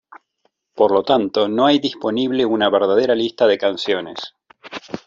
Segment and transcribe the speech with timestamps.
[0.79, 4.33] Por lo tanto, no hay disponible una verdadera lista de canciones.